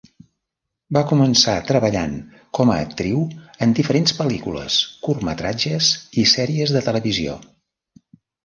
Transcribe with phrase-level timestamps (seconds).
[0.95, 2.15] Va començar treballant
[2.59, 3.21] com a actriu
[3.67, 5.93] en diferents pel·lícules, curtmetratges
[6.23, 7.41] i sèries de televisió.